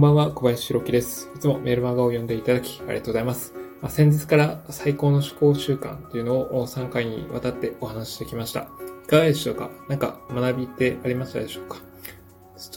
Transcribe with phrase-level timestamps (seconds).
[0.00, 1.30] んばんは、小林弘樹です。
[1.36, 3.52] いつもメールマガを読んでいただき、ありがとうございます。
[3.82, 8.60] ま先日から最高の思考習慣というのを3回にわたってお話ししてきました。
[9.04, 11.82] いかがでしょうか何か学びってありましたでしょうか？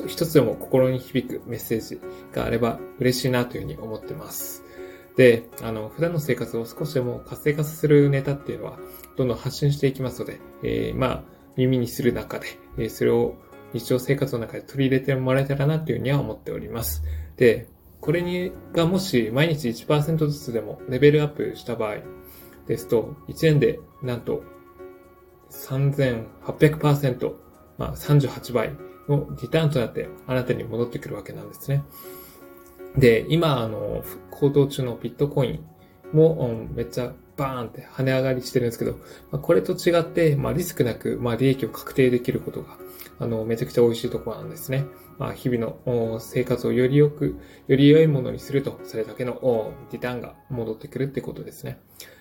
[0.05, 2.01] 一つでも心に響くメッセージ
[2.33, 4.65] があれば嬉しいなというふうに思ってます。
[5.15, 8.77] で、あの、普段の生活を少しでも活性化させるネタっていうのは、
[9.15, 11.23] どんどん発信していきますので、えー、まあ、
[11.55, 13.37] 耳にする中で、え、それを
[13.73, 17.03] 日常生活の中で取り入れてもらえたらなというふうには思っております。
[17.37, 17.67] で、
[17.99, 21.97] これにがもし毎日1%ずつでもレベルアップした場合
[22.67, 24.43] ですと、1年でなんと
[25.49, 27.33] 3800%、
[27.77, 28.71] まあ38倍
[29.07, 31.83] のリターンとなってあなたに戻ってくるわけなんですね。
[32.97, 35.59] で、今、あの、行動中のビットコイ
[36.13, 38.93] ンも、めっちゃバーンって跳ね上がりしてるんですけど、
[39.31, 42.77] まあ、これと違って、まあ、リスクなく、まあ、利益を確定できることが
[43.19, 44.85] あの、めちゃくちゃ美味しいところなんですね。
[45.17, 51.79] まあ、日々の生活をより良く、より良いものにすると、それだけのリターンが戻ってくるってことですね。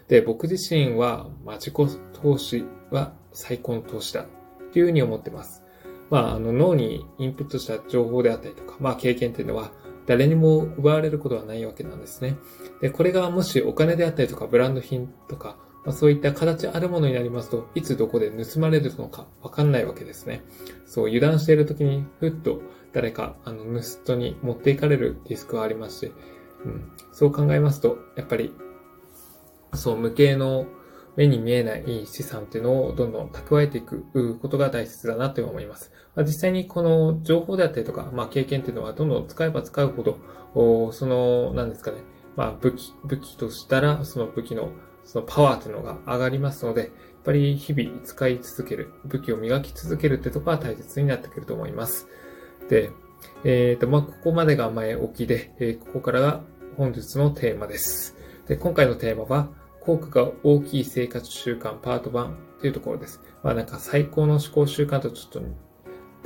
[0.09, 4.27] で、僕自身は、まあ、自己投資は最高の投資だっ
[4.73, 5.63] ていうふうに思ってます。
[6.11, 9.73] まあ、あの、脳にインプットした情報であったりとか、まあ、経験っていうのは、
[10.07, 12.37] 誰にも奪われることはないわけなんですね。
[12.81, 20.43] で、これがもしお金であったりとか、ブランド品とか、まあ、そういった形あるものになりますと、いつどこで盗まれるのかわかんないわけですね。
[20.87, 26.13] そう、油断している時に、ふっと誰か、あの、盗人に持っていかれるリスクはありますし、
[26.65, 28.53] うん、そう考えますと、やっぱり、
[29.75, 30.67] そう、無形の
[31.17, 35.93] 目に見えない資産っていうのをどんどん蓄えていくことが大切だなと思います。
[36.19, 40.19] 実際にこの情報であったりとか、まあ、経験っていうのはどんどん使えば使うほど、
[40.93, 41.99] その、何ですかね、
[42.37, 44.71] まあ、武器、武器としたら、その武器の
[45.05, 46.91] そのパワーというのが上がりますので、やっ
[47.25, 52.09] ぱり日々使い続ける、武器を磨き続けるってところは大切になってくると思います。
[52.69, 52.91] で、
[53.45, 56.41] えっ、ー、と、まあ、ここまでが前置きで、えー、ここからが
[56.77, 58.17] 本日のテーマです。
[58.47, 59.51] で、今回のテーマは、
[59.85, 63.21] 効果が大きい生活習慣パート1というところです。
[63.43, 65.43] まあなんか最高の思考習慣とちょっと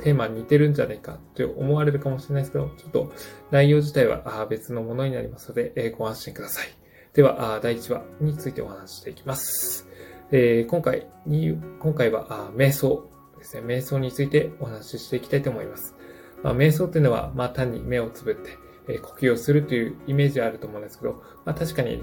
[0.03, 3.11] テーマ似てるんじゃないかって思われるかもしれないですけど、ちょっと
[3.51, 6.67] 内容自体は別のものになりますので、えご安心ください。
[7.13, 9.87] では、第1話についてお話していきます。
[10.31, 13.63] えー、今回に、今回は、瞑想ですね。
[13.63, 15.95] 瞑想についてお話ししていきたいと思います。
[16.43, 18.51] まあ、瞑想っていうのは、まあ、単に目をつぶって、
[18.87, 21.99] え、呼吸をするというイメージはあると思うんですけど、まあ、確かに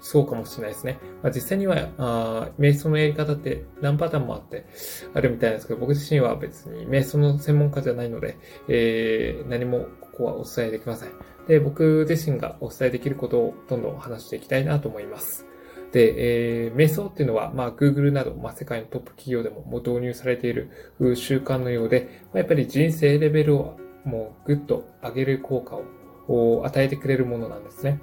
[0.00, 0.98] そうかもしれないですね。
[1.22, 4.66] まあ、実際にはあ、瞑想のやり方って何パターンもあって、
[5.14, 11.10] あるみたいなんですけど、僕自身は別に瞑想の専門家じゃないので、えー、何もここはお伝えできません。
[11.48, 15.46] で、僕自身がお伝えできることをどんどん話していきたいなと思います。
[15.92, 20.70] で、えー、瞑想っていうのは、まあ、Google など、まあ、世界のトップ企業でももう導入されている
[21.14, 25.78] 習慣のようで、まあ、やっぱり人生レベルをもうぐっと上げる効果
[26.28, 28.00] を与えてくれるものなんですね。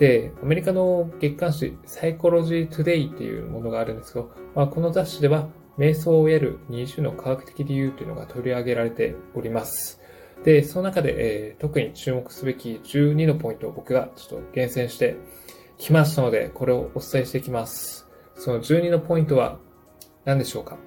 [0.00, 10.00] で、アメリカの月刊誌、サイコロジートゥデイっていうものがあるんですけど、まあ、この雑誌では、瞑想を得る20の科学的理由というのが取り上げられております。
[10.42, 15.16] で、その中で、えー、特に注目すべき12のポイントを僕がちょっと厳選して
[15.76, 18.08] きましたので、これをお伝えしていきます。
[18.36, 19.58] その12のポイントは
[20.24, 20.78] 何でしょうか？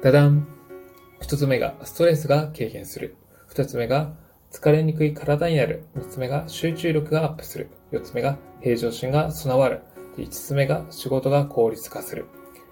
[0.00, 0.46] ダダン。
[1.20, 3.16] 一つ目がストレスが軽減する。
[3.48, 4.14] 二つ目が
[4.58, 5.84] 疲れにくい体になる。
[5.94, 7.70] 三つ目が集中力がアップする。
[7.92, 9.82] 四つ目が平常心が備わる。
[10.16, 12.26] 五つ目が仕事が効率化する。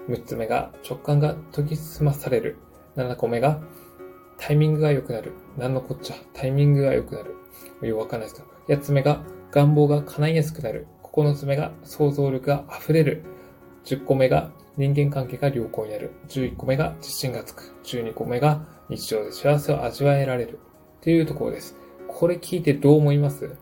[0.08, 2.56] 六つ目が直感が研ぎ澄まされる。
[2.96, 3.60] 七個目が
[4.36, 5.34] タイミングが良くなる。
[5.56, 6.16] なんのこっちゃ。
[6.34, 7.36] タイミングが良くなる。
[7.86, 8.76] よくわかんないですけど。
[8.76, 9.22] 八つ目が
[9.52, 10.88] 願望が叶いやすくなる。
[11.04, 13.22] 九つ目が想像力が溢れる。
[13.84, 16.10] 十個目が人間関係が良好になる。
[16.26, 17.76] 十一個目が自信がつく。
[17.84, 20.58] 十二個目が日常で幸せを味わえられる。
[21.06, 21.76] っていうところです。
[22.08, 23.56] これ聞いてどう思います？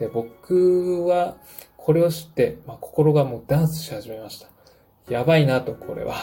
[0.00, 1.36] で、僕は
[1.76, 4.48] これを知って、まあ、心がもうダンスし始めました。
[5.12, 6.14] やばいなと、これは。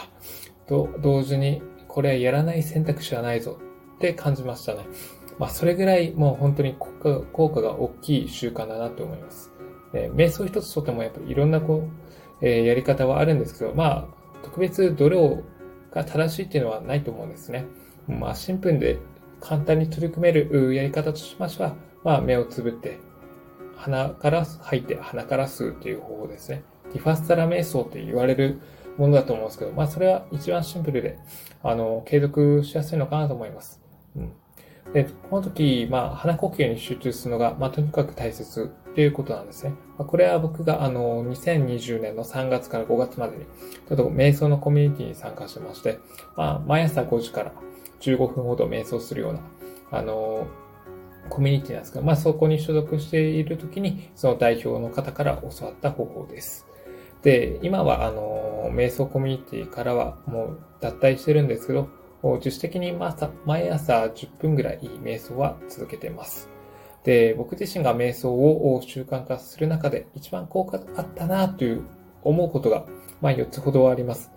[0.66, 3.60] と、同時に、これはやらない選択肢はないぞ
[3.98, 4.88] って感じましたね。
[5.38, 9.52] まあ、それぐらいもう本当に効果が大きい習慣だなと思います。
[9.94, 11.84] え瞑想一つとってもやっぱりいろんなこ
[12.42, 15.44] う、えー、やり方はあるんですけど、まあ、特別どれを
[15.92, 17.68] が正しいっていうのはないと思うんですね。
[18.08, 18.98] まあ、シンプルで
[19.40, 23.00] 簡単に取り組めるやり方としましては、まあ、目をつぶって、
[23.76, 26.64] 鼻から吐いて、鼻から吸うという方法ですね。
[26.94, 28.62] ディファスタラ瞑想と言われる
[28.98, 31.18] ものだと思うんですけど、まあそれは一番シンプルで、
[31.64, 33.82] あの、継続しやすいのかなと思います。
[34.16, 34.32] うん。
[34.94, 39.74] で、この時、まあ鼻呼吸に集中するのが、まあとにかく大切っていうことなんですね。
[39.98, 46.00] これは僕があの、2020年の3月から5月までに、ちょっと瞑想のコミュニティに参加してまして、
[46.38, 47.52] まあ毎朝5時から
[48.02, 49.40] 15分ほど瞑想するような、
[49.92, 50.48] あの、
[51.30, 56.68] コミュニティなんですが、まあそこに所属している時に、その代表の方から教わった方法です。
[57.24, 61.90] で、今はあの、瞑想コミュニティからはもう脱退してるんですけど、
[62.38, 62.92] 自主的に
[63.46, 66.50] 毎朝10分ぐらい瞑想は続けています。
[67.04, 71.84] で、僕自身が瞑想を習慣化する中で一番効果があったなという
[72.24, 72.86] 思うことが、
[73.22, 74.32] まあ4つほどあります。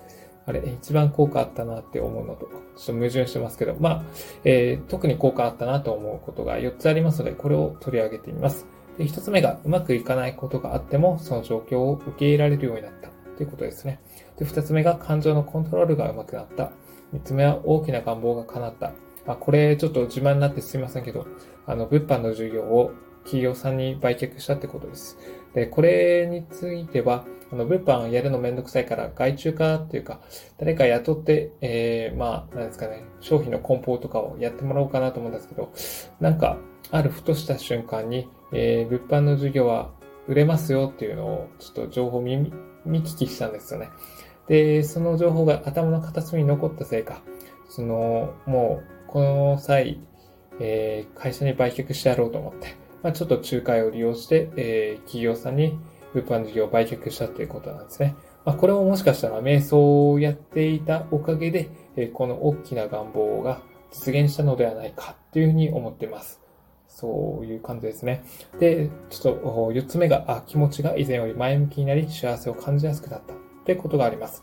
[0.48, 4.02] あれ、一番効果あったなって思うのと、ちょっと矛盾してますけど、まあ、
[4.44, 8.66] えー、特に効果あったなと思うことが4つありますので、これを取り上げてみます。
[8.96, 14.00] で、1つ目が、うまくいかないことがあっても、その状況を受け入れられるようになったということですね。
[14.38, 16.72] で、2つ目が、感情のコントロールがうまくなった。
[17.12, 18.94] 3つ目は、大きな願望が叶った。
[19.26, 21.26] あ、これちょっと自慢になってすみませんけど、
[21.66, 22.92] あの、物販の授業を
[23.24, 25.18] 企業さんに売却したってことです。
[25.54, 30.20] で、これについては、あの、物販やるのめんどくさいから、外注化っていうか、
[30.58, 35.72] 誰か雇って、えー、まあ、なんですかね、商品の梱包とかをやってもらおうかなと思うんですけど、
[36.20, 36.58] なんか、
[36.90, 39.90] あるふとした瞬間に、えー、物販の授業は
[40.26, 42.52] 売れますよっていうのを、ちょっと情報見、
[42.84, 43.90] 見聞きしたんですよね。
[44.46, 47.22] で、その情報が頭の片隅に残ったせいか、
[47.68, 50.00] その、もう、この際、
[50.60, 55.78] えー、会社に売却してやろうと思って、まあ、ちょっと仲介を利用して、えー、企業さんに
[56.14, 58.16] 物販事業を売却したということなんですね。
[58.44, 63.60] まあ、これももしかしたら瞑想をやっていたおかげで、えー、この大きな願望が
[63.90, 66.40] 実現したのではないかというふうに思っています。
[66.88, 68.24] そういう感じですね。
[68.58, 73.34] で、ちょっと4つ目が、あ気持ちが以前より前向きになり幸せを感じやすくなった
[73.64, 74.42] ということがあります。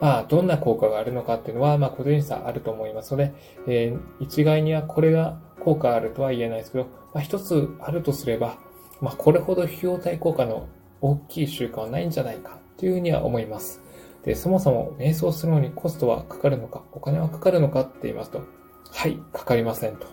[0.00, 3.32] まあ、どんな効果があるのかっていうのは、まあ、個人差あると思いますので、
[3.68, 8.58] えー、一概にはこれが効果あるとは言えないですけど、まあ、一つあるとすれば、
[9.00, 10.68] まあ、これほど費用対効果の
[11.00, 13.80] 大きい習慣はないんじゃないかというふうには思います。
[14.24, 18.42] で、そもそも瞑想するのにコストはかかるのか、お金はかかるのかって言いますと、
[18.90, 20.06] はい、かかりませんと。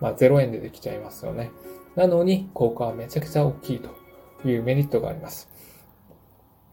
[0.00, 1.50] まあ、0円でできちゃいますよね。
[1.96, 3.90] なのに、効果はめちゃくちゃ大きいと
[4.48, 5.48] いうメリットがあります。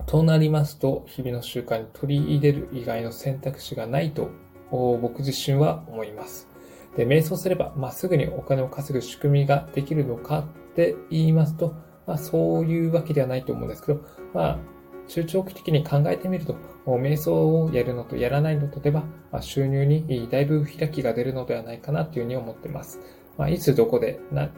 [0.07, 4.29] となりますと、日々の習慣に取り入れる以外の選択肢がないと、
[4.71, 6.50] 僕自身は思います。
[6.95, 11.73] で、瞑想すれば、まあ、すぐにお金を稼ぐ仕組みができるのかって言いますと、
[12.05, 14.01] まあ、そういうわけではないと思うんですけど、
[14.33, 14.59] まあ、
[15.07, 16.55] 中長期的に考えてみると、
[16.85, 22.99] 瞑想をやるのとやらないのとでは、まあ、収入にだいぶ開きが出るのではないかなというふうに思っています。
[23.38, 24.49] まあ、いつどこで、な、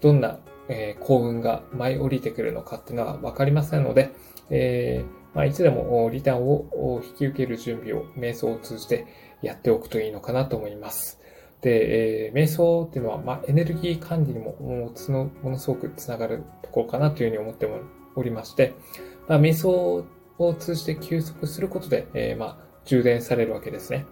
[0.00, 0.38] どんな、
[0.68, 4.12] えー、幸運が舞い降りてくるのかっていうのはわかりませんので、
[4.50, 9.06] えー、まあ、いつでもリターンを引き受ける準備を瞑想を通じて
[9.42, 11.19] やっておくといいのかなと思います。
[11.60, 17.68] で、えー、瞑想っていうのは、まあ、エネルギー管理にももつのものすごくつながるところかなというふうに思って
[18.16, 18.74] おりまして、
[19.28, 20.04] まあ、瞑想
[20.38, 24.06] を通じて休息することで、えー、まあ、充電されるわけですね。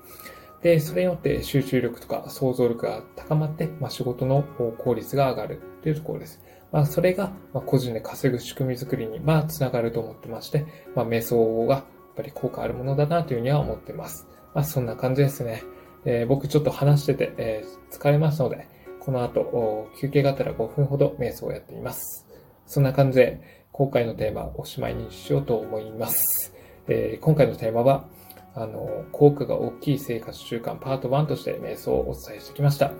[0.63, 6.43] で、それによって集中力とか想像力が高まって、まあ、仕事の効率が上がるというところです。
[6.73, 11.85] まあ、それが、まあ、個人で稼ぐ仕組み作りに、まあ、つながると思ってまして、まあ、瞑想がやっ
[12.17, 14.27] ぱり効果あるものだなというふうには思ってます。
[14.55, 15.63] まあ、そんな感じですね。
[16.11, 18.67] えー、僕ちょっと話してて、えー、疲れましたので、
[18.99, 22.27] この後、休憩がてら5分ほど瞑想をやっています。
[22.67, 26.55] そんな感じで、今回のテーマ、おしまいにしようと思います。
[26.89, 28.07] えー、今回のテーマは、
[28.55, 32.93] あの、効果が大きい生活習慣パート1として瞑想をお伝えしてきました。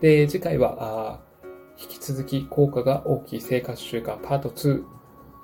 [0.00, 1.20] で、次回は、あ
[1.76, 4.82] 引き続き効果が大きい生活習慣パート2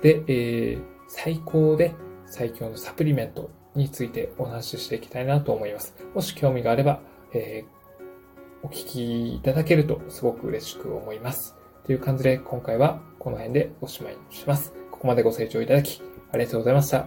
[0.00, 5.94] で、えー、最高で最強のサプリメントについてお話ししていきたいなと思います。
[6.14, 7.00] もし興味があれば、
[7.32, 11.56] えー、お聞きいただけるとすごく嬉しく思います。
[11.84, 14.72] という感じで今回はこの辺でおしまいにします。
[14.90, 17.06] ここまでご清聴いただきありがとうございました。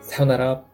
[0.00, 0.73] さようなら。